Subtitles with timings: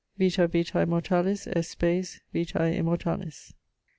[0.17, 3.53] Vita vitae mortalis est spes vitae immortalis.